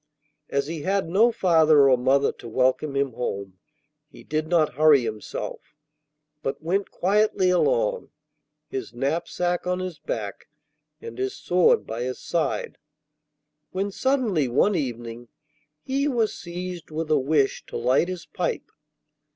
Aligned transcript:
As 0.49 0.65
he 0.65 0.81
had 0.81 1.07
no 1.07 1.31
father 1.31 1.87
or 1.87 1.95
mother 1.95 2.31
to 2.31 2.47
welcome 2.49 2.95
him 2.95 3.13
home, 3.13 3.59
he 4.09 4.23
did 4.23 4.47
not 4.47 4.73
hurry 4.73 5.03
himself, 5.03 5.59
but 6.41 6.59
went 6.59 6.89
quietly 6.89 7.51
along, 7.51 8.09
his 8.67 8.95
knapsack 8.95 9.67
on 9.67 9.77
his 9.77 9.99
back 9.99 10.47
and 11.01 11.19
his 11.19 11.35
sword 11.35 11.85
by 11.85 12.01
his 12.01 12.17
side, 12.17 12.79
when 13.73 13.91
suddenly 13.91 14.47
one 14.47 14.73
evening 14.73 15.27
he 15.83 16.07
was 16.07 16.33
seized 16.33 16.89
with 16.89 17.11
a 17.11 17.19
wish 17.19 17.63
to 17.67 17.77
light 17.77 18.07
his 18.07 18.25
pipe. 18.25 18.71